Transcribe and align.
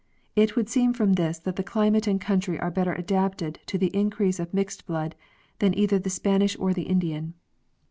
It 0.35 0.55
would 0.55 0.67
seem 0.67 0.93
from 0.93 1.13
this 1.13 1.37
that 1.37 1.57
the 1.57 1.63
climate 1.63 2.07
and 2.07 2.19
country 2.19 2.59
are 2.59 2.71
better 2.71 2.93
adapted 2.93 3.59
to 3.67 3.77
the 3.77 3.95
increase 3.95 4.39
of 4.39 4.51
mixed 4.51 4.87
blood 4.87 5.13
than 5.59 5.77
either 5.77 5.99
the 5.99 6.09
Spanish 6.09 6.57
or 6.57 6.73
the 6.73 6.87
Indian. 6.89 7.35